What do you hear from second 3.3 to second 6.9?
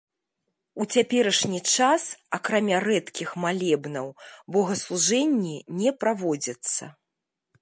малебнаў, богаслужэнні не праводзяцца.